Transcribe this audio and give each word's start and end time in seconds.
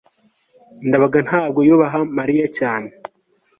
ndabaga 0.87 1.19
ntabwo 1.27 1.59
yubaha 1.67 1.99
mariya 2.17 2.45
cyane 2.57 2.89